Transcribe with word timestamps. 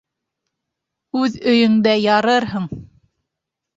Үҙ 1.21 1.37
өйөңдә 1.53 1.95
ярырһың! 2.07 2.69